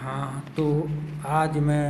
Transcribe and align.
हाँ 0.00 0.40
तो 0.56 0.64
आज 1.28 1.56
मैं 1.58 1.86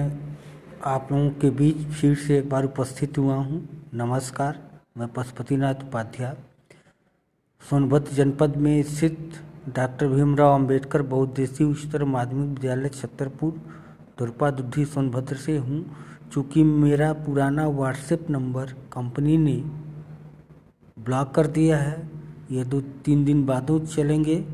आप 0.84 1.08
लोगों 1.12 1.28
के 1.30 1.50
बीच 1.50 1.76
फिर 1.90 2.14
से 2.18 2.38
एक 2.38 2.48
बार 2.48 2.64
उपस्थित 2.64 3.18
हुआ 3.18 3.34
हूँ। 3.34 3.60
नमस्कार, 3.94 4.58
मैं 4.98 5.08
पशुपतिनाथ 5.08 5.84
उपाध्याय। 5.84 6.34
सोनभद्र 7.62 8.14
जनपद 8.14 8.56
में 8.56 8.82
स्थित 8.82 9.38
डॉक्टर 9.76 10.08
भीमराव 10.08 10.54
अंबेडकर 10.54 11.02
बहुउद्देशीय 11.02 11.66
उच्चतर 11.66 12.04
माध्यमिक 12.06 12.48
विद्यालय 12.48 12.88
छतरपुर, 12.88 13.52
दुर्पा 14.18 14.50
दुद्धि 14.50 14.84
सोनभद्र 14.86 15.36
से 15.36 15.56
हूँ। 15.58 15.84
चूँकि 16.32 16.62
मेरा 16.64 17.12
पुराना 17.22 17.68
व्हाट्सएप 17.68 18.30
नंबर 18.30 18.72
कंपनी 18.92 19.36
ने 19.38 19.56
ब्लॉक 20.96 21.34
कर 21.34 21.46
दिया 21.48 21.78
है, 21.78 22.08
ये 22.50 22.64
दो 22.64 22.80
तीन 22.80 23.24
दिन 23.24 23.46
बाद 23.46 23.78
चलेंगे। 23.86 24.44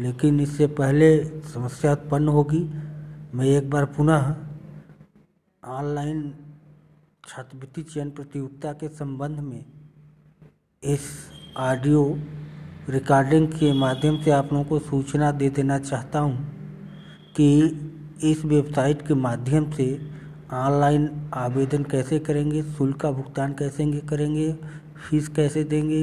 लेकिन 0.00 0.40
इससे 0.40 0.66
पहले 0.66 1.08
समस्या 1.48 1.92
उत्पन्न 1.92 2.28
होगी। 2.28 2.62
मैं 3.34 3.46
एक 3.46 3.70
बार 3.70 3.84
पुनः 3.96 4.34
ऑनलाइन 5.62 6.22
छात्रवृत्ति 7.28 7.82
चयन 7.82 8.10
प्रतियोगिता 8.10 8.72
के 8.72 8.88
संबंध 8.88 9.40
में 9.40 9.64
इस 10.82 11.08
ऑडियो 11.56 12.02
रिकॉर्डिंग 12.88 13.48
के 13.48 13.72
माध्यम 13.72 14.20
से 14.22 14.30
आप 14.30 14.52
लोगों 14.52 14.64
को 14.64 14.78
सूचना 14.78 15.30
दे 15.32 15.50
देना 15.50 15.78
चाहता 15.78 16.18
हूँ 16.18 16.36
कि 17.36 17.48
इस 18.22 18.44
वेबसाइट 18.44 19.06
के 19.06 19.14
माध्यम 19.14 19.70
से 19.70 19.86
ऑनलाइन 20.52 21.30
आवेदन 21.34 21.82
कैसे 21.84 22.18
करेंगे, 22.18 22.62
शुल्क 22.62 22.96
का 23.00 23.10
भुगतान 23.10 23.52
कैसे 23.52 23.84
करेंगे, 24.00 24.52
फ़ीस 25.00 25.28
कैसे 25.28 25.64
देंगे 25.64 26.02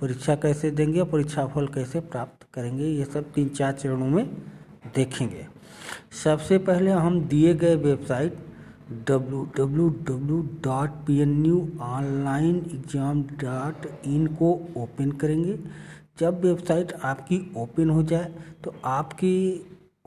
परीक्षा 0.00 0.34
कैसे 0.36 0.70
देंगे 0.72 1.04
परीक्षा 1.06 1.46
फल 1.46 1.66
कैसे 1.68 2.00
प्राप्त 2.02 2.46
करेंगे, 2.54 2.84
ये 2.84 3.04
सब 3.04 3.32
तीन 3.32 3.48
चार 3.50 3.72
चरणों 3.72 4.06
में 4.08 4.26
देखेंगे। 4.94 5.46
सबसे 6.14 6.58
पहले 6.60 6.90
हम 6.92 7.20
दिए 7.22 7.54
गए 7.54 7.74
website 7.78 8.38
W 9.08 9.42
W 9.56 9.88
W 10.06 10.40
dot 10.64 10.90
P 11.06 11.18
N 11.20 11.44
U 11.46 11.58
online 11.82 12.56
exam 12.74 13.22
dot 13.42 13.86
in 14.06 14.26
को 14.34 14.52
ओपन 14.76 15.10
करेंगे। 15.20 15.58
जब 16.20 16.40
वेबसाइट 16.44 16.92
आपकी 17.04 17.40
ओपन 17.56 17.90
हो 17.90 18.02
जाए 18.04 18.32
तो 18.64 18.74
आपकी 18.86 19.36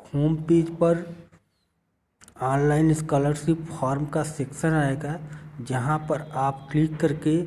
होम 0.06 0.36
पेज 0.48 0.70
पर 0.78 1.06
ऑनलाइन 2.44 2.94
स्कॉलरशिप 2.94 3.64
फॉर्म 3.72 4.06
का 4.06 4.24
सेक्शन 4.24 4.74
आएगा, 4.74 5.20
जहाँ 5.62 5.98
पर 6.10 6.22
आप 6.38 6.68
क्लिक 6.72 6.98
करके 6.98 7.42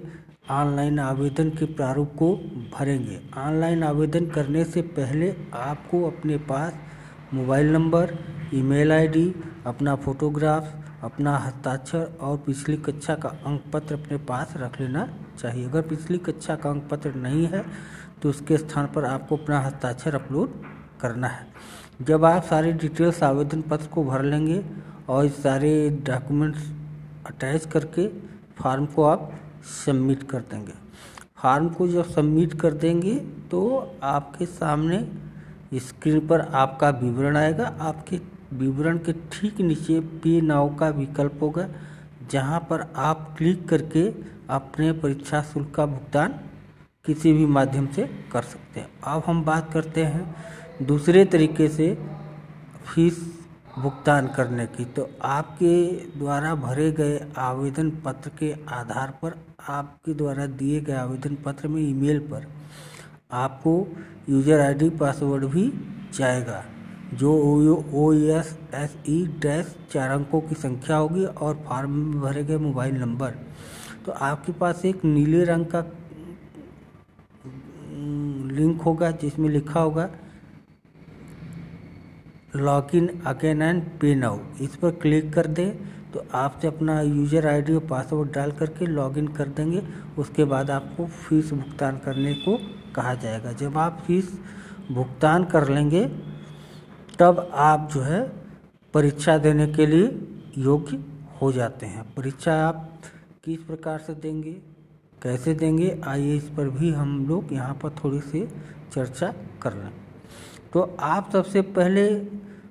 ऑनलाइन 0.50 0.98
आवेदन 0.98 1.50
के 1.50 1.64
प्रारूप 1.66 2.12
को 2.18 2.34
भरेंगे। 2.72 3.18
ऑनलाइन 3.38 3.82
आवेदन 3.82 4.26
करने 4.26 4.64
से 4.64 4.82
पहले 4.82 5.34
आपको 5.54 6.02
अपने 6.06 6.36
पास 6.50 6.74
मोबाइल 7.34 7.72
नंबर, 7.72 8.14
ईमेल 8.54 8.92
आईडी, 8.92 9.34
अपना 9.66 9.94
फोटोग्राफ, 9.96 10.74
अपना 11.04 11.36
हस्ताक्षर 11.36 12.06
और 12.20 12.36
पिछली 12.36 12.76
कक्षा 12.76 13.14
का 13.14 13.28
अंक 13.46 13.64
पत्र 13.72 13.94
अपने 13.94 14.18
पास 14.18 14.54
रख 14.56 14.80
लेना 14.80 15.08
चाहिए। 15.38 15.64
अगर 15.64 15.82
पिछली 15.82 16.18
कक्षा 16.18 16.54
का 16.56 16.70
अंक 16.70 16.88
पत्र 16.90 17.14
नहीं 17.16 17.46
है 17.46 17.64
तो 18.22 18.30
उसके 18.30 18.56
स्थान 18.58 18.86
पर 18.86 19.04
आपको 19.04 19.36
अपना 19.36 19.60
हस्ताक्षर 19.60 20.14
अपलोड 20.14 20.62
करना 21.00 21.28
है। 21.28 21.46
जब 22.02 22.24
आप 22.24 22.42
सारी 22.44 22.72
डिटेल्स 22.74 23.22
आवेदन 23.22 23.62
पत्र 23.62 23.86
को 23.86 24.04
भर 24.04 24.22
लेंगे 24.22 24.62
और 25.08 25.28
सारे 25.28 25.72
डॉक्यूमेंट्स 26.06 26.70
अटैच 27.26 27.66
करके 27.66 28.06
फॉर्म 28.56 28.86
को 28.86 29.04
आप 29.04 29.32
सबमिट 29.66 30.22
कर 30.22 30.40
देंगे। 30.42 30.72
फार्म 31.38 31.68
को 31.68 31.88
जब 31.88 32.10
सबमिट 32.10 32.60
कर 32.60 32.72
देंगे 32.74 33.14
तो 33.50 33.60
आपके 34.04 34.46
सामने 34.46 35.78
स्क्रीन 35.80 36.26
पर 36.26 36.40
आपका 36.40 36.90
विवरण 36.92 37.36
आएगा। 37.36 37.66
आपके 37.80 38.20
विवरण 38.52 38.98
के 38.98 39.12
ठीक 39.32 39.60
नीचे 39.60 40.00
पे 40.00 40.40
नाव 40.42 40.74
का 40.74 40.88
विकल्प 40.90 41.38
होगा, 41.42 41.68
जहाँ 42.30 42.60
पर 42.70 42.86
आप 42.96 43.34
क्लिक 43.38 43.68
करके 43.68 44.08
अपने 44.50 44.92
परीक्षा 44.94 45.42
शुल्क 45.44 45.72
का 45.74 45.86
भुगतान 45.86 46.38
किसी 47.04 47.32
भी 47.32 47.46
माध्यम 47.48 47.86
से 47.86 48.06
कर 48.32 48.42
सकते 48.44 48.80
हैं। 48.80 48.88
अब 49.04 49.22
हम 49.26 49.42
बात 49.44 49.72
करते 49.72 50.04
हैं 50.04 50.86
दूसरे 50.86 51.24
तरीके 51.24 51.68
से 51.68 51.94
फ़ीस 52.86 53.18
भुगतान 53.78 54.28
करने 54.28 54.66
की। 54.68 54.84
तो 54.86 55.08
आपके 55.24 55.74
द्वारा 56.18 56.54
भरे 56.56 56.90
गए 56.92 57.20
आवेदन 57.38 57.90
पत्र 58.04 58.30
के 58.38 58.54
आधार 58.70 59.10
पर 59.22 59.38
आपके 59.68 60.14
द्वारा 60.14 60.46
दिए 60.48 60.80
गए 60.80 60.92
आवेदन 60.94 61.34
पत्र 61.44 61.68
में 61.68 61.80
ईमेल 61.82 62.18
पर 62.28 62.46
आपको 63.34 63.72
यूज़र 64.28 64.60
आईडी, 64.60 64.88
पासवर्ड 64.90 65.44
भी 65.46 65.70
जाएगा, 66.14 66.64
जो 67.14 67.32
O 67.94 68.12
S 68.12 68.58
S 68.74 68.96
E 69.08 69.24
dash 69.42 69.74
चार 69.92 70.10
अंकों 70.10 70.40
की 70.40 70.54
संख्या 70.56 70.96
होगी 70.96 71.24
और 71.24 71.62
फॉर्म 71.66 71.90
में 71.92 72.20
भरे 72.20 72.44
गए 72.44 72.56
मोबाइल 72.58 72.94
नंबर। 72.96 73.34
तो 74.06 74.12
आपके 74.12 74.52
पास 74.54 74.84
एक 74.84 75.04
नीले 75.04 75.44
रंग 75.44 75.66
का 75.66 75.84
लिंक 78.52 78.82
होगा 78.82 79.10
जिसमें 79.12 79.48
लिखा 79.50 79.80
होगा, 79.80 80.08
login 82.56 83.08
again 83.26 83.62
and 83.62 83.82
pay 84.00 84.14
now. 84.14 84.38
इस 84.60 84.76
पर 84.76 84.90
क्लिक 84.92 85.32
कर 85.32 85.46
दें 85.48 85.72
तो 86.16 86.24
आपसे 86.34 86.68
अपना 86.68 87.00
यूज़र 87.00 87.46
आईडी 87.46 87.74
और 87.74 87.86
पासवर्ड 87.86 88.30
डाल 88.32 88.52
करके 88.52 88.86
लॉगिन 88.86 89.26
कर 89.28 89.48
देंगे। 89.48 89.82
उसके 90.18 90.44
बाद 90.44 90.70
आपको 90.70 91.06
फ़ीस 91.06 91.50
भुगतान 91.52 91.96
करने 92.04 92.32
को 92.36 92.56
कहा 92.94 93.12
जाएगा। 93.14 93.52
जब 93.52 93.76
आप 93.78 94.00
फ़ीस 94.06 94.30
भुगतान 94.90 95.44
कर 95.44 95.68
लेंगे, 95.68 96.04
तब 97.18 97.50
आप 97.54 97.88
जो 97.94 98.00
है 98.02 98.20
परीक्षा 98.94 99.36
देने 99.38 99.66
के 99.68 99.86
लिए 99.86 100.06
योग्य 100.58 101.02
हो 101.42 101.50
जाते 101.52 101.86
हैं। 101.86 102.04
परीक्षा 102.14 102.54
आप 102.62 103.00
किस 103.44 103.58
प्रकार 103.60 103.98
से 103.98 104.14
देंगे, 104.16 104.52
कैसे 105.22 105.54
देंगे, 105.54 105.98
आइए 106.04 106.36
इस 106.36 106.48
पर 106.56 106.68
भी 106.70 106.92
हम 106.92 107.26
लोग 107.28 107.52
यहाँ 107.52 107.74
पर 107.74 107.94
थोड़ी 108.02 108.20
सी 108.22 108.46
चर्चा 108.94 109.32
कर 109.62 109.72
रहे 109.72 109.84
हैं 109.84 110.04
तो 110.72 110.96
आप 111.02 111.30
सबसे 111.32 111.60
पहले 111.74 112.08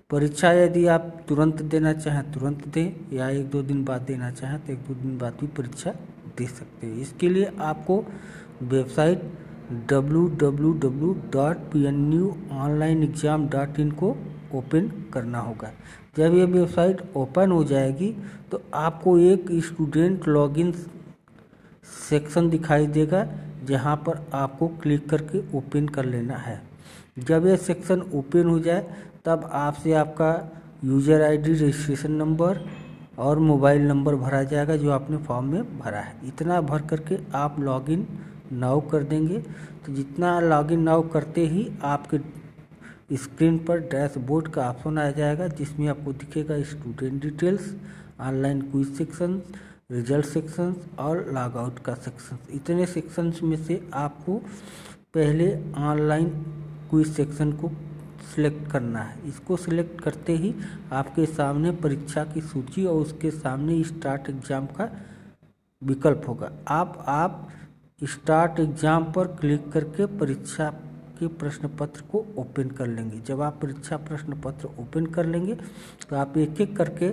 परीक्षा 0.10 0.52
यदि 0.54 0.86
आप 0.88 1.06
तुरंत 1.28 1.62
देना 1.64 1.92
चाहें, 1.94 2.32
तुरंत 2.32 2.68
दें 2.68 3.16
या 3.16 3.30
एक 3.30 3.50
दो 3.52 3.62
दिन 3.64 3.84
बाद 3.86 4.02
देना 4.02 4.30
चाहें 4.32 4.60
तो 4.66 4.74
एक 4.74 4.80
दो 4.88 4.94
दिन 4.96 5.18
बाद 5.18 5.38
भी 5.40 5.48
परीक्षा 5.58 5.92
दे 6.38 6.46
सकते 6.48 6.88
हैं। 6.88 6.98
इसके 7.02 7.30
लिए 7.30 7.52
आपको 7.62 7.98
website 8.64 9.22
W 9.90 10.28
W 10.42 10.74
W 10.80 11.14
dot 11.34 11.58
P 11.72 11.84
N 11.86 12.12
U 12.14 12.30
online 12.54 13.04
exam 13.04 13.48
dot 13.50 13.80
in 13.80 13.92
को 13.94 14.16
ओपन 14.56 14.92
करना 15.14 15.40
होगा। 15.40 15.72
जब 16.18 16.34
ये 16.34 16.46
वेबसाइट 16.46 17.02
ओपन 17.16 17.52
हो 17.52 17.64
जाएगी 17.64 18.12
तो 18.52 18.62
आपको 18.76 19.18
एक 19.24 19.52
स्टूडेंट 19.64 20.28
लॉगिन 20.28 20.72
सेक्शन 22.10 22.50
दिखाई 22.50 22.88
देगा, 22.90 23.26
जहाँ 23.64 23.96
पर 24.06 24.26
आपको 24.36 24.68
क्लिक 24.82 25.10
करके 25.10 25.44
ओपन 25.58 25.88
कर 25.90 26.06
लेना 26.06 26.38
है। 26.38 26.62
जब 27.20 27.48
ये 27.48 27.58
सेक्शन 27.60 28.02
ओपन 28.14 28.50
हो 28.50 28.60
जाए 28.62 28.88
तब 29.26 29.50
आपसे 29.54 29.94
आपका 29.96 30.32
यूज़र 30.84 31.22
आईडी 31.22 31.52
रजिस्ट्रेशन 31.52 32.12
नंबर 32.14 32.60
और 33.20 33.40
मोबाइल 33.42 33.82
नंबर 33.82 34.16
भरा 34.16 34.42
जाएगा 34.46 34.76
जो 34.78 34.92
आपने 34.92 35.18
फॉर्म 35.20 35.46
में 35.46 35.78
भरा 35.80 36.00
है। 36.00 36.16
इतना 36.28 36.60
भर 36.62 36.82
करके 36.88 37.18
आप 37.36 37.60
लॉगिन 37.60 38.08
नाउ 38.54 38.82
कर 38.90 39.04
देंगे। 39.04 39.40
तो 39.86 39.94
जितना 39.94 40.40
लॉगिन 40.42 40.82
नाउ 40.82 41.08
करते 41.10 41.46
ही 41.48 41.68
आपके 41.84 42.18
स्क्रीन 43.16 43.58
पर 43.60 43.80
डैशबोर्ड 43.92 44.48
का 44.48 44.70
ऑप्शन 44.70 44.98
आ 44.98 45.10
जाएगा, 45.12 45.48
जिसमें 45.50 45.88
आपको 45.88 46.14
दिखेगा 46.14 46.62
student 46.64 47.22
details 47.22 47.74
online 48.22 48.62
quiz 48.62 48.94
section 48.98 49.42
result 49.92 50.26
section 50.26 50.76
और 51.00 51.26
लॉग 51.34 51.58
आउट 51.58 51.80
का 51.86 51.94
सेक्शन 51.96 52.38
इतने 52.54 52.86
सेक्शंस 52.88 53.40
में 53.44 53.58
से 53.58 53.82
आपको 53.96 54.38
पहले 55.14 55.50
ऑनलाइन 55.82 56.30
क्विज 56.90 57.12
सेक्शन 57.16 57.52
को 57.54 57.72
सिलेक्ट 58.26 58.70
करना 58.72 59.00
है। 59.00 59.28
इसको 59.28 59.58
सिलेक्ट 59.58 60.02
करते 60.02 60.36
ही 60.36 60.54
आपके 60.94 61.26
सामने 61.28 61.72
परीक्षा 61.80 62.24
की 62.26 62.42
सूची 62.44 62.86
और 62.86 63.02
उसके 63.02 63.32
सामने 63.34 63.84
स्टार्ट 63.86 64.30
एग्ज़ाम 64.30 64.66
का 64.70 64.90
विकल्प 65.82 66.24
होगा। 66.28 66.52
आप 66.70 67.04
आप 67.08 67.48
स्टार्ट 68.02 68.60
एग्ज़ाम 68.60 69.12
पर 69.12 69.28
क्लिक 69.36 69.72
करके 69.72 70.06
परीक्षा 70.18 70.70
के 71.20 71.28
प्रश्न 71.36 71.68
पत्र 71.80 72.02
को 72.12 72.26
ओपन 72.38 72.70
कर 72.70 72.88
लेंगे। 72.88 73.20
जब 73.20 73.42
आप 73.42 73.60
परीक्षा 73.62 73.98
प्रश्न 74.00 74.40
पत्र 74.42 74.70
ओपन 74.80 75.06
कर 75.08 75.26
लेंगे 75.26 75.56
तो 76.02 76.16
आप 76.16 76.38
एक 76.38 76.62
एक 76.62 76.76
करके 76.78 77.10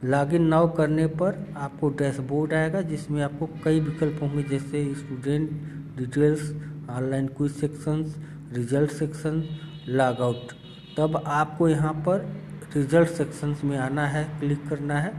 लॉगिन 0.05 0.43
नाउ 0.45 0.69
करने 0.73 1.07
पर 1.15 1.45
आपको 1.57 1.89
डैशबोर्ड 1.91 2.53
आएगा, 2.55 2.81
जिसमें 2.83 3.23
आपको 3.23 3.49
कई 3.65 3.81
विकल्प 3.81 4.23
होंगे, 4.23 4.43
जैसे 4.43 4.85
student 4.95 5.51
details, 5.97 6.51
online 6.91 7.27
quiz 7.29 7.53
sections, 7.53 8.17
result 8.53 8.91
section 8.91 9.43
log 9.89 10.21
out 10.21 10.53
तब 10.97 11.23
आपको 11.27 11.69
यहाँ 11.69 11.93
पर 12.07 12.27
रिज़ल्ट 12.75 13.09
सेक्शंस 13.09 13.65
में 13.65 13.77
आना 13.79 14.07
है, 14.07 14.25
क्लिक 14.41 14.69
करना 14.69 14.99
है। 14.99 15.13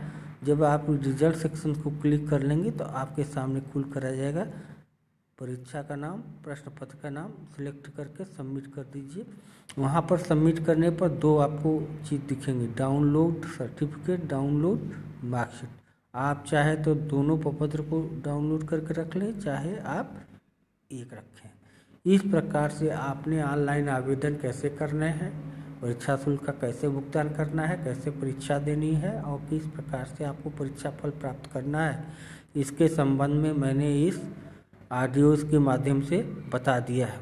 जब 0.44 0.64
आप 0.64 0.86
रिज़ल्ट 0.90 1.36
सेक्शन 1.36 1.74
को 1.74 1.90
क्लिक 2.02 2.28
कर 2.30 2.42
लेंगे 2.42 2.72
तो 2.72 2.84
आपके 2.86 3.24
सामने 3.26 3.62
खुल 3.72 3.84
कर 3.94 4.06
आ 4.08 4.12
जाएगा 4.12 4.46
परीक्षा 5.40 5.82
का 5.82 5.96
नाम 5.96 6.22
प्रश्न 6.44 6.72
पत्र 6.80 6.98
का 7.04 7.10
नाम 7.10 7.32
सिलेक्ट 7.56 7.88
करके 7.98 8.24
सबमिट 8.26 8.66
कर 8.74 8.84
दीजिए। 8.94 9.26
वहाँ 9.78 10.02
पर 10.10 10.18
सबमिट 10.20 10.60
करने 10.66 10.90
पर 10.92 11.10
दो 11.18 11.36
आपको 11.38 11.72
चीज़ 12.08 12.22
दिखेंगे 12.30 12.68
डाउनलोड 12.78 13.46
सर्टिफिकेट 13.48 14.26
डाउनलोड 14.30 14.90
मार्कशीट 15.26 15.70
आप 16.14 16.44
चाहे 16.48 16.76
तो 16.78 16.96
दोनों 17.14 17.38
प्रपत्र 17.38 17.82
को 17.84 18.02
डाउनलोड 18.26 18.68
करके 18.68 18.94
रख 18.94 19.16
लें, 19.16 19.40
चाहे 19.40 19.78
आप 19.78 20.14
एक 20.92 21.14
रखें। 21.14 21.50
इस 22.06 22.22
प्रकार 22.24 22.70
से 22.72 22.90
आपने 22.90 23.42
ऑनलाइन 23.44 23.90
आवेदन 23.90 24.36
कैसे 24.42 24.70
करने 24.72 25.08
हैं, 25.12 25.32
परीक्षा 25.82 26.16
शुल्क 26.18 26.44
का 26.46 26.54
कैसे 26.62 26.90
भुगतान 26.90 27.30
करना 27.34 27.66
है, 27.66 27.78
कैसे 27.84 28.12
परीक्षा 28.12 28.60
देनी 28.60 28.94
है 28.96 29.20
और 29.22 29.40
किस 29.50 29.66
प्रकार 29.70 30.06
से 30.18 30.24
आपको 30.26 30.50
परीक्षा 30.60 30.90
फल 30.92 31.10
प्राप्त 31.20 31.52
करना 31.54 31.86
है। 31.86 32.04
इसके 32.58 32.88
संबंध 32.90 33.36
में 33.36 33.52
मैंने 33.56 33.94
इस 34.04 34.22
ऑडियोज़ 34.92 35.46
के 35.46 35.60
माध्यम 35.60 36.02
से 36.02 36.18
बता 36.54 36.80
दिया 36.80 37.08
है। 37.08 37.20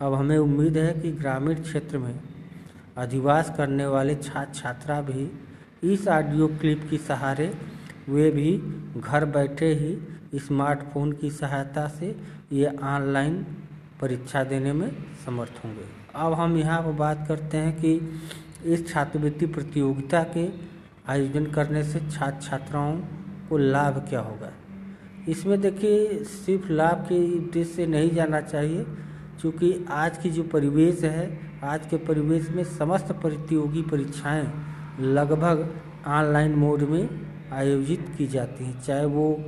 अब 0.00 0.14
हमें 0.14 0.36
उम्मीद 0.38 0.76
है 0.78 0.92
कि 1.00 1.10
ग्रामीण 1.12 1.60
क्षेत्र 1.62 1.98
में 1.98 2.20
अधिवास 2.96 3.52
करने 3.56 3.86
वाले 3.86 4.14
छात्र 4.14 4.54
छात्रा 4.54 5.00
भी 5.00 5.30
इस 5.84 6.06
ऑडियो 6.08 6.46
क्लिप 6.60 6.86
की 6.90 6.98
सहारे, 6.98 7.52
वे 8.08 8.30
भी 8.30 8.56
घर 8.96 9.24
बैठे 9.26 9.72
ही 9.74 10.38
स्मार्टफ़ोन 10.38 11.12
की 11.12 11.30
सहायता 11.30 11.86
से 11.88 12.16
ये 12.52 12.72
ऑनलाइन 12.84 13.36
परीक्षा 14.00 14.44
देने 14.44 14.72
में 14.72 14.90
समर्थ 15.26 15.64
होंगे। 15.64 15.84
अब 16.14 16.32
हम 16.32 16.56
यहाँ 16.56 16.82
पर 16.82 16.92
बात 16.94 17.24
करते 17.28 17.56
हैं 17.56 17.76
कि 17.80 17.94
इस 18.64 18.88
छात्रवृत्ति 18.88 19.46
प्रतियोगिता 19.48 20.22
के 20.36 20.48
आयोजन 21.08 21.46
करने 21.46 21.84
से 21.84 22.00
छात्र 22.00 22.40
छात्राओं 22.40 22.96
को 23.48 23.58
लाभ 23.58 24.04
क्या 24.08 24.20
होगा? 24.20 24.52
इसमें 25.28 25.60
देखिए 25.60 26.24
सिर्फ़ 26.24 26.72
लाभ 26.72 27.04
के 27.08 27.38
उद्देश्य 27.38 27.72
से 27.72 27.86
नहीं 27.86 28.10
जाना 28.10 28.40
चाहिए, 28.40 28.84
क्योंकि 29.40 29.86
आज 29.90 30.18
की 30.18 30.30
जो 30.30 30.42
परिवेश 30.42 31.02
है, 31.04 31.40
आज 31.64 31.86
के 31.86 31.96
परिवेश 31.96 32.50
में 32.50 32.64
समस्त 32.64 33.12
प्रतियोगी 33.12 33.82
परीक्षाएँ 33.82 34.52
लगभग 35.00 35.68
ऑनलाइन 36.06 36.54
मोड 36.54 36.82
में 36.82 37.08
आयोजित 37.52 38.06
की 38.18 38.26
जाती 38.26 38.64
हैं। 38.64 38.80
चाहे 38.80 39.04
वो 39.04 39.44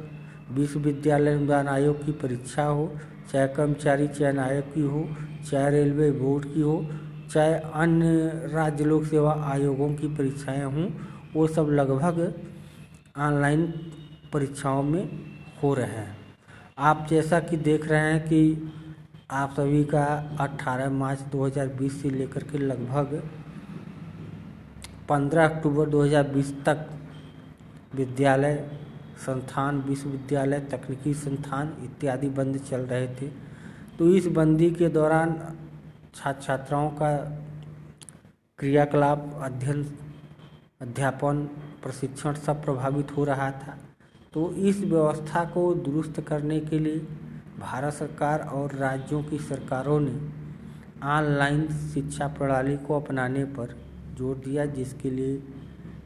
विश्वविद्यालय 0.50 1.34
अनुदान 1.34 1.68
आयोग 1.68 2.04
की 2.04 2.12
परीक्षा 2.12 2.64
हो, 2.64 2.94
चाहे 3.32 3.48
कर्मचारी 3.48 4.08
चयन 4.08 4.38
आयोग 4.38 4.74
की 4.74 4.80
हो, 4.80 5.08
चाहे 5.50 5.70
रेलवे 5.70 6.10
बोर्ड 6.10 6.44
की 6.44 6.60
हो, 6.60 6.86
चाहे 7.32 7.54
अन्य 7.54 8.48
राज्य 8.52 8.84
लोक 8.84 9.04
सेवा 9.04 9.32
आयोगों 9.44 9.94
की 9.94 10.08
परीक्षाएँ 10.08 10.64
हों, 10.64 10.88
वो 11.34 11.46
सब 11.46 11.68
लगभग 11.70 12.34
ऑनलाइन 13.18 13.66
परीक्षाओं 14.32 14.82
में 14.82 15.08
हो 15.62 15.74
रहे 15.74 15.86
हैं। 15.86 16.16
आप 16.78 17.06
जैसा 17.10 17.40
कि 17.40 17.56
देख 17.56 17.88
रहे 17.88 18.00
हैं 18.00 18.28
कि 18.28 18.72
आप 19.30 19.50
सभी 19.50 19.84
का 19.84 20.36
18 20.40 20.90
मार्च 20.90 21.20
2020 21.20 22.02
से 22.02 22.10
लेकर 22.10 22.42
के 22.42 22.58
लगभग 22.58 23.22
15 25.08 25.44
अक्टूबर 25.44 25.88
2020 25.88 26.64
तक 26.64 26.90
विद्यालय, 27.94 28.70
संस्थान, 29.26 29.80
विश्वविद्यालय, 29.80 30.60
तकनीकी 30.60 31.14
संस्थान 31.14 31.76
इत्यादि 31.84 32.28
बंद 32.28 32.58
चल 32.58 32.80
रहे 32.80 33.08
थे। 33.08 33.26
तो 33.98 34.14
इस 34.14 34.26
बंदी 34.26 34.70
के 34.70 34.88
दौरान 34.88 35.56
छात्र 36.14 36.42
छात्राओं 36.42 36.90
का 36.90 37.16
क्रियाकलाप, 38.58 39.40
अध्ययन, 39.42 39.98
अध्यापन, 40.80 41.44
प्रशिक्षण 41.82 42.34
सब 42.34 42.64
प्रभावित 42.64 43.16
हो 43.16 43.24
रहा 43.24 43.50
था। 43.50 43.78
तो 44.34 44.50
इस 44.60 44.80
व्यवस्था 44.80 45.44
को 45.44 45.72
दुरुस्त 45.76 46.20
करने 46.20 46.58
के 46.60 46.78
लिए 46.78 46.98
भारत 47.58 47.92
सरकार 47.94 48.40
और 48.50 48.74
राज्यों 48.76 49.22
की 49.22 49.38
सरकारों 49.40 49.98
ने 50.00 50.12
ऑनलाइन 51.08 51.66
शिक्षा 51.92 52.26
प्रणाली 52.28 52.76
को 52.78 52.94
अपनाने 52.96 53.44
पर 53.56 53.74
ज़ोर 54.18 54.36
दिया, 54.36 54.66
जिसके 54.68 55.10
लिए 55.10 55.36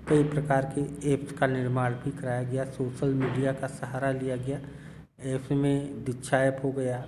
कई 0.08 0.22
प्रकार 0.24 0.72
के 0.74 1.12
ऐप्स 1.12 1.32
का 1.32 1.46
निर्माण 1.46 1.94
भी 1.94 2.10
कराया 2.12 2.42
गया। 2.42 2.64
सोशल 2.66 3.14
मीडिया 3.14 3.52
का 3.52 3.66
सहारा 3.68 4.10
लिया 4.12 4.36
गया। 4.38 4.60
ऐप्स 5.26 5.50
में 5.52 6.04
दीक्षा 6.04 6.38
ऐप 6.40 6.60
हो 6.64 6.72
गया, 6.72 7.04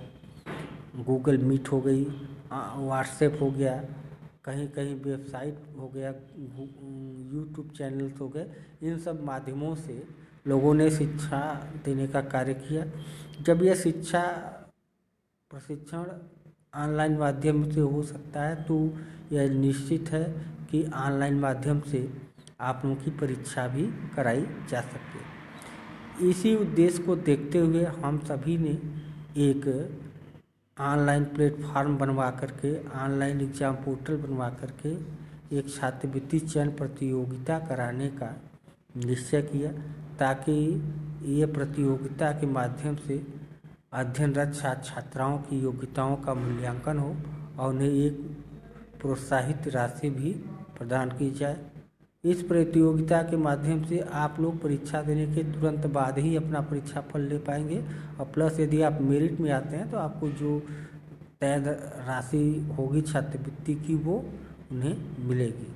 गूगल 0.97 1.37
मीट 1.39 1.71
हो 1.71 1.81
गई 1.81 2.03
व्हाट्सएप 2.51 3.37
हो 3.41 3.49
गया 3.51 3.73
कहीं 4.45 4.67
कहीं 4.69 4.95
वेबसाइट 5.01 5.57
हो 5.77 5.87
गया 5.87 6.09
यूट्यूब 6.09 7.69
चैनल्स 7.77 8.19
हो 8.21 8.27
गए। 8.29 8.45
इन 8.81 8.97
सब 8.99 9.23
माध्यमों 9.25 9.73
से 9.77 10.01
लोगों 10.45 10.73
ने 10.73 10.89
शिक्षा 10.91 11.39
देने 11.85 12.07
का 12.07 12.21
कार्य 12.29 12.53
किया। 12.55 12.85
जब 13.43 13.63
यह 13.63 13.75
शिक्षा, 13.75 14.21
प्रशिक्षण 15.51 16.05
ऑनलाइन 16.75 17.17
माध्यम 17.17 17.69
से 17.71 17.79
हो 17.81 18.01
सकता 18.03 18.41
है 18.41 18.63
तो 18.63 18.75
यह 19.31 19.49
निश्चित 19.51 20.09
है 20.09 20.23
कि 20.71 20.83
ऑनलाइन 20.95 21.39
माध्यम 21.39 21.79
से 21.81 22.07
आप 22.61 22.81
लोगों 22.85 23.01
की 23.03 23.11
परीक्षा 23.11 23.67
भी 23.67 23.85
कराई 24.15 24.45
जा 24.69 24.81
सकती 24.81 25.19
है 25.19 26.29
इसी 26.29 26.55
उद्देश्य 26.55 27.03
को 27.03 27.15
देखते 27.15 27.59
हुए 27.59 27.83
हम 27.97 28.19
सभी 28.25 28.57
ने 28.57 28.77
एक 29.41 29.67
ऑनलाइन 30.77 31.23
प्लेटफार्म 31.25 31.97
बनवा 31.97 32.29
करके, 32.31 32.73
ऑनलाइन 32.89 33.41
एग्ज़ाम 33.41 33.75
पोर्टल 33.75 34.17
बनवा 34.17 34.49
करके 34.61 34.89
एक 35.57 35.69
छात्रवृत्ति 35.69 36.39
चयन 36.39 36.69
प्रतियोगिता 36.71 37.59
कराने 37.59 38.07
का 38.13 38.35
निश्चय 39.05 39.41
किया 39.41 39.71
ताकि 40.19 40.53
ये 41.29 41.45
प्रतियोगिता 41.47 42.31
के 42.31 42.47
माध्यम 42.47 42.95
से 43.07 43.21
अध्ययनरत 43.93 44.53
छात्र 44.55 44.83
छात्राओं 44.85 45.37
की 45.39 45.59
योग्यताओं 45.59 46.15
का 46.17 46.33
मूल्यांकन 46.33 46.97
हो 46.97 47.15
और 47.59 47.69
उन्हें 47.69 47.89
एक 47.89 48.21
प्रोत्साहित 49.01 49.67
राशि 49.67 50.09
भी 50.09 50.31
प्रदान 50.77 51.09
की 51.09 51.29
जाए। 51.31 51.57
इस 52.23 52.41
प्रतियोगिता 52.43 53.21
के 53.23 53.37
माध्यम 53.37 53.83
से 53.83 53.99
आप 54.13 54.39
लोग 54.39 54.61
परीक्षा 54.61 55.01
देने 55.01 55.25
के 55.27 55.43
तुरंत 55.53 55.85
बाद 55.87 56.17
ही 56.19 56.35
अपना 56.35 56.61
परीक्षा 56.61 57.01
फल 57.01 57.21
ले 57.21 57.37
पाएँगे 57.39 57.81
और 58.19 58.25
प्लस 58.25 58.59
यदि 58.59 58.81
आप 58.81 59.01
मेरिट 59.01 59.39
में 59.39 59.51
आते 59.51 59.77
हैं 59.77 59.89
तो 59.91 59.97
आपको 59.97 60.29
जो 60.39 60.59
तय 61.41 61.57
राशि 62.07 62.43
होगी 62.77 63.01
छात्रवृत्ति 63.01 63.75
की 63.75 63.95
वो 63.95 64.17
उन्हें 64.71 64.95
मिलेगी। 65.27 65.67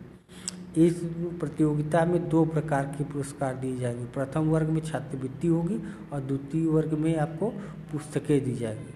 इस 0.77 0.94
प्रतियोगिता 1.39 2.06
में 2.06 2.30
दो 2.30 2.46
प्रकार 2.46 2.86
के 2.98 3.03
पुरस्कार 3.03 3.56
दिए 3.56 3.77
जाएँगे। 3.77 4.06
प्रथम 4.06 4.50
वर्ग 4.50 4.70
में 4.70 4.82
छात्रवृत्ति 4.82 5.48
होगी 5.48 5.80
और 6.13 6.22
द्वितीय 6.22 6.65
वर्ग 6.65 6.94
में 6.94 7.15
आपको 7.18 7.50
पुस्तकें 7.92 8.44
दी 8.44 8.56
जाएँगी। 8.56 8.94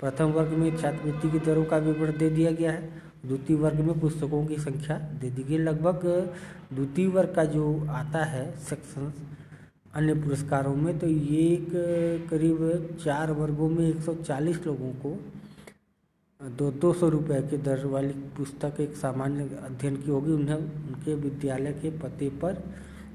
प्रथम 0.00 0.24
वर्ग 0.24 0.52
में 0.52 0.76
छात्रवृत्ति 0.76 1.30
की 1.30 1.38
दरों 1.38 1.64
का 1.64 1.76
विवरण 1.76 2.18
दे 2.18 2.30
दिया 2.30 2.50
गया 2.50 2.72
है। 2.72 2.88
द्वितीय 3.26 3.56
वर्ग 3.56 3.80
में 3.80 4.00
पुस्तकों 4.00 4.46
की 4.46 4.56
संख्या 4.56 4.98
दे 5.20 5.30
दी 5.30 5.42
गई। 5.42 5.58
लगभग 5.58 6.06
द्वितीय 6.72 7.08
वर्ग 7.08 7.32
का 7.34 7.44
जो 7.44 7.86
आता 7.90 8.24
है 8.24 8.50
सेक्शन 8.58 9.12
अन्य 9.94 10.14
पुरस्कारों 10.14 10.74
में 10.76 10.98
तो 10.98 11.06
ये 11.06 11.42
एक 11.52 11.70
करीब 12.30 12.58
चार 13.04 13.32
वर्गों 13.32 13.68
में 13.68 13.88
140 13.88 14.66
लोगों 14.66 14.90
को 14.92 15.18
दो 16.40 16.70
दो 16.70 16.92
सौ 16.92 17.08
रुपये 17.08 17.40
के 17.42 17.56
दर 17.58 17.84
वाली 17.86 18.12
पुस्तक 18.36 18.80
एक 18.80 18.96
सामान्य 18.96 19.44
अध्ययन 19.64 19.96
की 19.96 20.10
होगी। 20.10 20.32
उन्हें 20.32 20.56
उनके 20.56 21.14
विद्यालय 21.14 21.72
के 21.72 21.90
पते 21.98 22.28
पर 22.42 22.62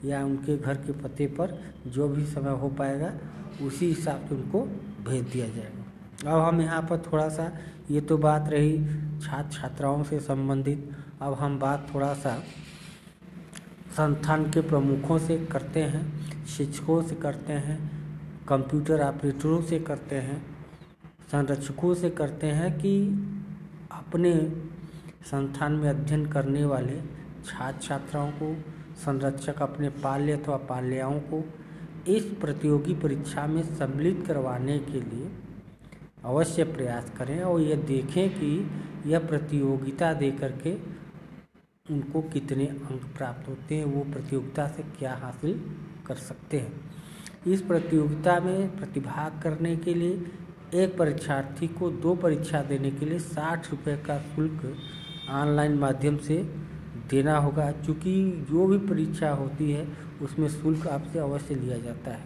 या 0.05 0.23
उनके 0.25 0.57
घर 0.57 0.75
के 0.77 0.93
पते 0.93 1.27
पर 1.29 1.57
जो 1.87 2.07
भी 2.07 2.25
समय 2.25 2.57
हो 2.59 2.69
पाएगा, 2.69 3.11
उसी 3.63 3.87
हिसाब 3.87 4.25
से 4.29 4.35
उनको 4.35 4.61
भेज 5.05 5.23
दिया 5.23 5.47
जाएगा। 5.47 6.31
अब 6.31 6.41
हम 6.41 6.61
यहाँ 6.61 6.81
पर 6.81 7.03
थोड़ा 7.03 7.27
सा 7.29 7.51
ये 7.91 8.01
तो 8.01 8.17
बात 8.17 8.49
रही 8.49 8.77
छात्र 9.19 9.49
छात्राओं 9.51 10.03
से 10.03 10.19
संबंधित। 10.19 10.89
अब 11.21 11.33
हम 11.33 11.59
बात 11.59 11.87
थोड़ा 11.93 12.13
सा 12.15 12.37
संस्थान 13.97 14.49
के 14.51 14.61
प्रमुखों 14.61 15.17
से 15.19 15.37
करते 15.45 15.83
हैं, 15.83 16.45
शिक्षकों 16.47 17.01
से 17.03 17.15
करते 17.15 17.53
हैं, 17.53 17.79
कंप्यूटर 18.49 19.01
ऑपरेटरों 19.03 19.61
से 19.61 19.79
करते 19.81 20.15
हैं। 20.17 20.41
संरक्षकों 21.31 21.93
से 21.93 22.09
करते 22.09 22.47
हैं 22.47 22.71
कि 22.79 22.93
अपने 23.91 24.33
संस्थान 25.25 25.71
में 25.71 25.89
अध्ययन 25.89 26.25
करने 26.25 26.65
वाले 26.65 27.01
छात्र 27.45 27.81
छात्राओं 27.81 28.31
को, 28.31 28.53
संरक्षक 28.95 29.61
अपने 29.61 29.89
पाल्य 29.89 30.31
अथवा 30.31 30.57
पाल्याओं 30.57 31.19
को 31.19 31.43
इस 32.07 32.23
प्रतियोगी 32.41 32.93
परीक्षा 32.93 33.47
में 33.47 33.63
सम्मिलित 33.63 34.23
करवाने 34.27 34.79
के 34.79 35.01
लिए 35.01 35.31
अवश्य 36.25 36.63
प्रयास 36.63 37.11
करें 37.17 37.41
और 37.41 37.61
यह 37.61 37.75
देखें 37.75 38.29
कि 38.29 38.69
यह 39.05 39.19
प्रतियोगिता 39.19 40.13
दे 40.13 40.31
करके 40.31 40.73
उनको 41.91 42.21
कितने 42.21 42.65
अंक 42.65 43.05
प्राप्त 43.17 43.47
होते 43.49 43.75
हैं, 43.75 43.85
वो 43.85 44.03
प्रतियोगिता 44.13 44.67
से 44.67 44.83
क्या 44.83 45.13
हासिल 45.13 45.75
कर 46.05 46.15
सकते 46.15 46.59
हैं। 46.59 46.91
इस 47.47 47.61
प्रतियोगिता 47.61 48.39
में 48.39 48.77
प्रतिभाग 48.77 49.41
करने 49.41 49.75
के 49.75 49.93
लिए 49.93 50.17
एक 50.75 50.97
परीक्षार्थी 50.97 51.67
को 51.67 51.89
दो 51.91 52.15
परीक्षा 52.15 52.61
देने 52.61 52.91
के 52.91 53.05
लिए 53.05 53.19
साठ 53.19 53.71
रुपये 53.71 53.97
का 53.97 54.17
शुल्क 54.19 54.77
ऑनलाइन 55.29 55.73
माध्यम 55.73 56.17
से 56.17 56.37
देना 57.09 57.37
होगा। 57.37 57.71
क्योंकि 57.71 58.45
जो 58.51 58.67
भी 58.67 58.77
परीक्षा 58.77 59.29
होती 59.29 59.71
है, 59.71 59.87
उसमें 60.21 60.47
शुल्क 60.47 60.87
आपसे 60.87 61.19
अवश्य 61.19 61.55
लिया 61.55 61.77
जाता 61.77 62.11
है। 62.11 62.23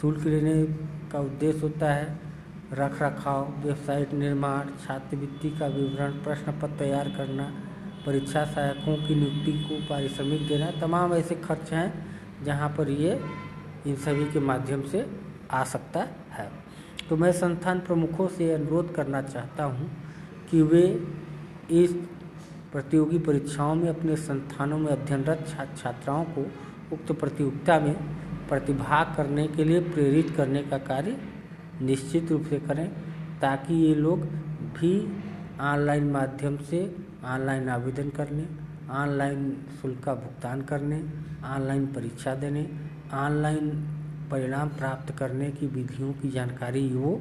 शुल्क 0.00 0.26
लेने 0.26 0.64
का 1.12 1.18
उद्देश्य 1.18 1.60
होता 1.60 1.92
है 1.94 2.20
रख 2.72 3.02
रखाव 3.02 3.52
वेबसाइट 3.66 4.12
निर्माण, 4.12 4.68
छात्रवृत्ति 4.86 5.50
का 5.50 5.66
विवरण 5.66 6.12
प्रश्न 6.12 6.52
पत्र 6.52 6.78
तैयार 6.78 7.08
करना, 7.08 7.52
परीक्षा 8.06 8.44
सहायकों 8.44 8.96
की 8.96 9.14
नियुक्ति 9.14 9.52
को 9.52 9.86
पारिश्रमिक 9.90 10.48
देना, 10.48 10.70
तमाम 10.70 11.14
ऐसे 11.14 11.34
खर्च 11.34 11.72
हैं 11.72 12.16
जहाँ 12.44 12.68
पर 12.68 12.90
ये 12.90 13.20
इन 13.86 13.96
सभी 13.96 14.32
के 14.32 14.40
माध्यम 14.40 14.82
से 14.82 15.06
आ 15.50 15.64
सकता 15.64 16.00
है 16.00 16.21
तो 17.08 17.16
मैं 17.16 17.32
संस्थान 17.32 17.80
प्रमुखों 17.80 18.28
से 18.28 18.52
अनुरोध 18.52 18.94
करना 18.94 19.22
चाहता 19.22 19.64
हूँ 19.64 19.90
कि 20.50 20.62
वे 20.62 20.82
इस 21.82 21.92
प्रतियोगी 22.72 23.18
परीक्षाओं 23.18 23.74
में 23.74 23.88
अपने 23.88 24.16
संस्थानों 24.16 24.78
में 24.78 24.90
अध्ययनरत 24.92 25.44
छात्र 25.48 25.76
छात्राओं 25.76 26.24
को 26.24 26.46
उक्त 26.92 27.12
प्रतियोगिता 27.12 27.78
में 27.80 27.94
प्रतिभाग 28.48 29.14
करने 29.16 29.46
के 29.48 29.64
लिए 29.64 29.80
प्रेरित 29.90 30.30
करने 30.36 30.62
का 30.62 30.78
कार्य 30.78 31.16
निश्चित 31.82 32.30
रूप 32.32 32.46
से 32.50 32.58
करें, 32.58 32.88
ताकि 33.40 33.74
ये 33.74 33.94
लोग 33.94 34.24
भी 34.78 34.92
ऑनलाइन 35.60 36.10
माध्यम 36.10 36.56
से 36.70 36.84
ऑनलाइन 37.24 37.68
आवेदन 37.68 38.10
करने 38.10 38.46
ऑनलाइन 38.92 39.56
शुल्क 39.80 40.02
का 40.04 40.14
भुगतान 40.14 40.62
करने 40.62 41.02
ऑनलाइन 41.46 41.86
परीक्षा 41.86 42.34
देने 42.34 42.66
ऑनलाइन 43.14 43.70
परिणाम 44.32 44.68
प्राप्त 44.76 45.14
करने 45.18 45.50
की 45.52 45.66
विधियों 45.68 46.12
की 46.14 46.30
जानकारी 46.30 46.88
वो 46.90 47.20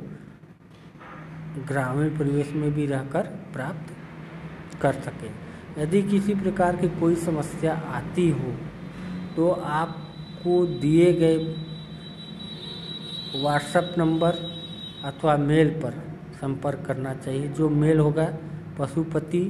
ग्रामीण 1.68 2.18
परिवेश 2.18 2.52
में 2.54 2.72
भी 2.74 2.86
रहकर 2.88 3.24
प्राप्त 3.54 3.94
कर 4.82 4.94
सके। 5.02 5.30
यदि 5.82 6.02
किसी 6.04 6.36
प्रकार 6.36 6.76
की 6.76 6.90
कोई 7.00 7.16
समस्या 7.18 7.74
आती 7.96 8.30
हो 8.32 8.54
तो 9.36 9.50
आपको 9.74 10.66
दिए 10.80 11.12
गए 11.14 11.38
व्हाट्सएप 13.36 13.94
नंबर 13.98 14.38
अथवा 15.06 15.36
मेल 15.40 15.70
पर 15.82 15.94
संपर्क 16.42 16.84
करना 16.88 17.14
चाहिए। 17.16 17.48
जो 17.50 17.70
मेल 17.72 18.00
होगा, 18.00 18.26
Pashupati 18.80 19.42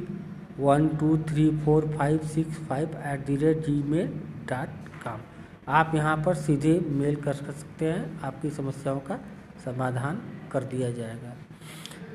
one 0.60 0.88
two 1.00 1.18
three 1.30 1.50
four 1.60 1.88
five 1.98 2.28
six 2.28 2.58
five 2.68 2.98
at 3.08 3.26
the 3.26 3.36
rate 3.38 3.66
Gmail 3.86 4.08
dot 4.50 4.90
com. 5.04 5.20
आप 5.68 5.92
यहाँ 5.96 6.16
पर 6.18 6.36
सीधे 6.36 6.80
मेल 6.92 7.16
कर 7.16 7.34
सकते 7.34 7.86
हैं। 7.86 8.20
आपकी 8.22 8.50
समस्याओं 8.50 9.00
का 9.00 9.20
समाधान 9.66 10.22
कर 10.52 10.64
दिया 10.66 10.90
जाएगा। 10.92 11.34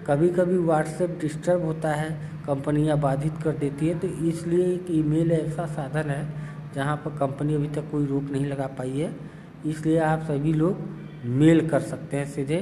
कभी 0.07 0.29
कभी 0.31 0.57
व्हाट्सएप 0.59 1.19
डिस्टर्ब 1.21 1.65
होता 1.65 1.93
है, 1.93 2.11
कंपनियाँ 2.47 2.99
बाधित 3.01 3.43
कर 3.45 3.53
देती 3.55 3.89
है 3.89 3.99
तो 3.99 4.09
इसलिए 4.09 4.67
एक 4.67 4.87
ईमेल 4.91 5.33
ऐसा 5.33 5.67
साधन 5.67 6.11
है, 6.11 6.27
जहाँ 6.75 6.97
पर 6.97 7.17
कंपनी 7.19 7.55
अभी 7.55 7.69
तक 7.71 7.91
कोई 7.91 8.07
रोक 8.07 8.23
नहीं 8.23 8.47
लगा 8.47 8.67
पाई 8.79 8.99
है। 8.99 9.15
इसलिए 9.67 9.99
आप 10.01 10.23
सभी 10.23 10.53
लोग 10.53 10.79
मेल 11.25 11.69
कर 11.69 11.81
सकते 11.83 12.17
हैं 12.17 12.27
सीधे। 12.27 12.59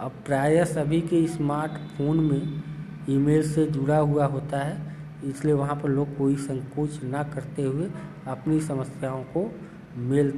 अब 0.00 0.22
प्रायः 0.26 0.64
सभी 0.66 1.00
के 1.02 1.26
स्मार्टफ़ोन 1.28 2.20
में 2.22 2.62
ईमेल 3.10 3.50
से 3.50 3.66
जुड़ा 3.66 3.98
हुआ 3.98 4.26
होता 4.26 4.58
है, 4.58 4.76
इसलिए 5.24 5.54
वहाँ 5.54 5.76
पर 5.76 5.88
लोग 5.88 6.16
कोई 6.18 6.36
संकोच 6.38 7.02
ना 7.04 7.22
करते 7.24 7.62
हुए 7.62 7.90
अपनी 8.28 8.60
समस्याओं 8.62 9.22
को 9.26 9.50
मेल 9.96 10.30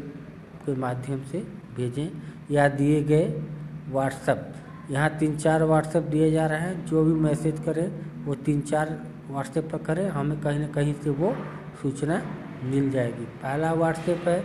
के 0.65 0.75
माध्यम 0.77 1.23
से 1.23 1.39
भेजें 1.77 2.09
या 2.51 2.69
दिए 2.69 3.03
गए 3.03 3.43
व्हाट्सएप 3.89 4.53
यहाँ 4.91 5.11
तीन 5.19 5.37
चार 5.37 5.63
व्हाट्सएप 5.65 6.03
दिए 6.03 6.31
जा 6.31 6.47
रहे 6.47 6.61
हैं। 6.61 6.87
जो 6.87 7.05
भी 7.05 7.13
मैसेज 7.13 7.61
करें, 7.65 7.91
वो 8.25 8.35
तीन 8.35 8.61
चार 8.61 8.89
व्हाट्सएप 9.31 9.71
पर 9.73 9.79
करें। 9.79 10.09
हमें 10.09 10.41
कहीं 10.41 10.59
ना 10.59 10.67
कहीं 10.67 10.95
से 10.95 11.11
वो 11.11 11.35
सूचना 11.83 12.23
मिल 12.65 12.91
जाएगी। 12.91 13.25
पहला 13.25 13.73
व्हाट्सएप 13.75 14.29
है, 14.29 14.43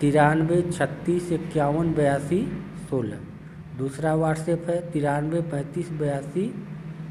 तिरानवे 0.00 0.62
छत्तीस 0.62 1.32
इक्यावन 1.32 1.92
बयासी 1.94 2.40
सोलह। 2.90 3.18
दूसरा 3.78 4.14
व्हाट्सएप 4.14 4.66
है, 4.70 4.90
तिरानवे 4.90 5.40
पैंतीस 5.40 5.90
बयासी 5.90 6.46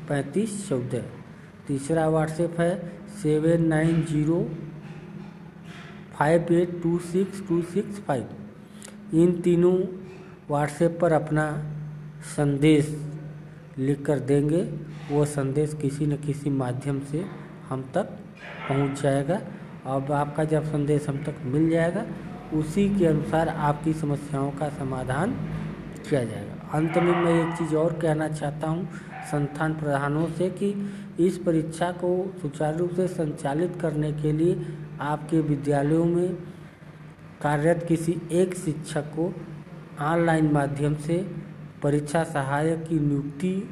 पैंतीस 0.09 0.67
चौदह। 0.69 1.03
तीसरा 1.67 2.09
व्हाट्सएप 2.09 2.59
है, 2.59 3.01
seven 3.21 3.65
nine 3.65 4.01
zero 4.03 4.49
five 6.19 6.51
eight 6.51 6.81
two 6.83 6.97
six 6.99 7.47
two 7.47 7.61
six 7.63 7.99
five 7.99 9.17
इन 9.17 9.31
तीनों 9.41 9.73
व्हाट्सएप 10.49 10.97
पर 11.01 11.11
अपना 11.11 11.45
संदेश 12.35 12.87
लिख 13.77 14.01
कर 14.05 14.19
देंगे। 14.21 14.61
वो 15.11 15.23
संदेश 15.25 15.73
किसी 15.81 16.05
न 16.05 16.15
किसी 16.17 16.49
माध्यम 16.49 16.99
से 17.01 17.23
हम 17.69 17.81
तक 17.93 18.09
पहुँच 18.69 19.01
जाएगा। 19.01 19.39
अब 19.87 20.11
आपका 20.11 20.43
जब 20.43 20.63
संदेश 20.63 21.07
हम 21.09 21.17
तक 21.23 21.35
मिल 21.45 21.69
जाएगा, 21.69 22.05
उसी 22.53 22.87
के 22.89 23.05
अनुसार 23.05 23.47
आपकी 23.47 23.93
समस्याओं 23.93 24.51
का 24.51 24.69
समाधान 24.69 25.31
किया 26.09 26.23
जाएगा। 26.23 26.69
अंत 26.73 26.97
में 26.97 27.15
मैं 27.15 27.33
एक 27.41 27.57
चीज़ 27.57 27.75
और 27.75 27.93
कहना 28.01 28.27
चाहता 28.27 28.67
हूँ, 28.67 28.87
संस्थान 29.31 29.73
प्रधानों 29.73 30.27
से 30.37 30.49
कि 30.49 30.73
इस 31.19 31.37
परीक्षा 31.37 31.91
को 31.93 32.11
सुचारू 32.41 32.77
रूप 32.77 32.93
से 32.95 33.07
संचालित 33.07 33.77
करने 33.81 34.11
के 34.13 34.31
लिए 34.31 34.55
आपके 34.99 35.41
विद्यालयों 35.41 36.05
में 36.05 36.37
कार्यरत 37.41 37.85
किसी 37.87 38.21
एक 38.31 38.55
शिक्षक 38.55 39.03
को 39.15 39.33
ऑनलाइन 40.05 40.51
माध्यम 40.51 40.95
से 40.95 41.27
परीक्षा 41.83 42.23
सहायक 42.23 42.85
की 42.89 42.99
नियुक्ति 42.99 43.69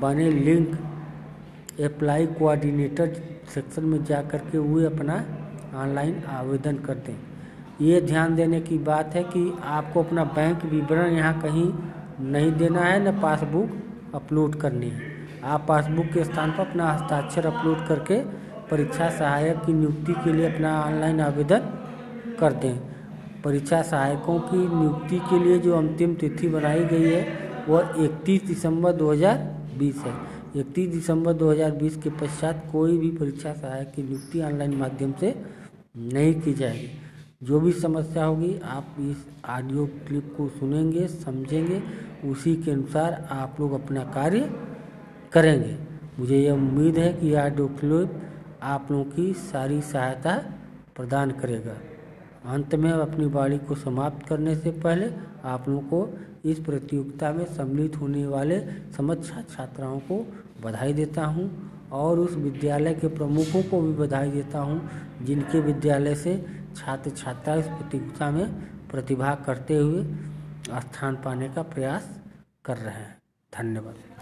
बने 0.00 0.30
लिंक 0.30 0.78
अप्लाई 1.80 2.26
कोऑर्डिनेटर 2.26 3.12
सेक्शन 3.54 3.84
में 3.84 4.04
जा 4.04 4.22
कर 4.22 4.38
के 4.38 4.58
वे 4.58 4.86
अपना 4.86 5.24
ऑनलाइन 5.82 6.22
आवेदन 6.28 6.76
कर 6.76 6.94
दें 7.06 7.16
ये 7.80 8.00
ध्यान 8.00 8.36
देने 8.36 8.60
की 8.60 8.78
बात 8.84 9.14
है 9.14 9.24
कि 9.24 9.58
आपको 9.62 10.02
अपना 10.02 10.24
बैंक 10.36 10.64
विवरण 10.64 11.12
यहाँ 11.12 11.40
कहीं 11.40 11.72
नहीं 12.20 12.52
देना 12.52 12.80
है, 12.80 13.08
न 13.08 13.20
पासबुक 13.20 13.70
अपलोड 14.14 14.54
करनी 14.54 14.86
है। 14.86 15.00
आप 15.44 15.64
पासबुक 15.68 16.06
के 16.06 16.24
स्थान 16.24 16.50
पर 16.50 16.60
अपना 16.60 16.92
हस्ताक्षर 16.92 17.46
अपलोड 17.46 17.86
करके 17.86 18.20
परीक्षा 18.70 19.10
सहायक 19.10 19.56
की 19.56 19.72
नियुक्ति 19.72 20.12
के 20.12 20.32
लिए 20.32 20.54
अपना 20.54 20.82
ऑनलाइन 20.82 21.20
आवेदन 21.20 21.58
कर 22.40 22.52
दें। 22.52 22.78
परीक्षा 23.44 23.82
सहायकों 23.82 24.40
की 24.40 24.56
नियुक्ति 24.56 25.18
के 25.18 25.44
लिए 25.44 25.58
जो 25.58 25.76
अंतिम 25.76 26.14
तिथि 26.14 26.48
बनाई 26.48 26.84
गई 26.84 27.10
है, 27.10 27.38
वह 27.68 27.94
31 27.98 28.46
दिसंबर 28.46 28.92
2020 28.92 29.96
है। 29.96 30.12
31 30.56 30.88
दिसंबर 30.88 31.32
2020 31.32 31.96
के 31.96 32.10
पश्चात 32.10 32.68
कोई 32.72 32.98
भी 32.98 33.10
परीक्षा 33.10 33.52
सहायक 33.52 33.92
की 33.96 34.02
नियुक्ति 34.02 34.40
ऑनलाइन 34.40 34.74
माध्यम 34.74 35.12
से 35.12 35.34
नहीं 35.96 36.40
की 36.40 36.54
जाएगी। 36.54 37.05
जो 37.42 37.58
भी 37.60 37.72
समस्या 37.72 38.24
होगी, 38.24 38.58
आप 38.64 38.94
इस 39.00 39.26
ऑडियो 39.48 39.84
क्लिप 40.06 40.32
को 40.36 40.48
सुनेंगे, 40.48 41.06
समझेंगे, 41.08 41.82
उसी 42.24 42.54
के 42.56 42.70
अनुसार 42.70 43.26
आप 43.30 43.56
लोग 43.60 43.72
अपना 43.74 44.04
कार्य 44.04 44.48
करेंगे। 45.32 45.76
मुझे 46.18 46.38
यह 46.38 46.52
उम्मीद 46.52 46.98
है 46.98 47.12
कि 47.12 47.34
ऑडियो 47.34 47.66
क्लिप 47.80 48.22
आप 48.62 48.88
लोगों 48.90 49.04
की 49.04 49.32
सारी 49.42 49.80
सहायता 49.82 50.36
प्रदान 50.96 51.30
करेगा। 51.30 51.76
अंत 52.52 52.74
में 52.74 52.90
अपनी 52.90 53.26
बाड़ी 53.26 53.58
को 53.58 53.74
समाप्त 53.74 54.26
करने 54.28 54.54
से 54.56 54.70
पहले 54.72 55.10
आप 55.44 55.68
लोगों 55.68 55.82
को 55.82 56.48
इस 56.50 56.58
प्रतियोगिता 56.58 57.32
में 57.32 57.44
सम्मिलित 57.46 57.96
होने 57.96 58.26
वाले 58.26 58.60
समस्त 58.96 59.32
छात्राओं 59.50 59.98
को 60.00 60.24
बधाई 60.64 60.92
देता 60.92 61.24
हूँ 61.26 61.50
और 61.92 62.18
उस 62.18 62.34
विद्यालय 62.36 62.94
के 62.94 63.08
प्रमुखों 63.08 63.62
को 63.62 63.80
भी 63.80 63.92
बधाई 63.94 64.30
देता 64.30 64.58
हूँ, 64.58 64.80
जिनके 65.22 65.60
विद्यालय 65.60 66.14
से 66.14 66.34
छात्र 66.76 67.10
छात्रा 67.10 67.54
इस 67.54 67.66
प्रतियोगिता 67.66 68.30
में 68.30 68.46
प्रतिभा 68.88 69.34
करते 69.46 69.76
हुए 69.76 70.02
स्थान 70.80 71.16
पाने 71.16 71.48
का 71.48 71.62
प्रयास 71.62 72.08
कर 72.64 72.76
रहे 72.76 72.94
हैं। 72.94 73.16
धन्यवाद। 73.52 74.15